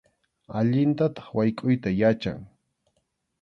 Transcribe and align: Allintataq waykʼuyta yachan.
Allintataq 0.59 1.27
waykʼuyta 1.37 1.89
yachan. 1.99 2.39